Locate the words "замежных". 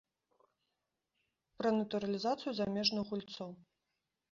2.63-3.03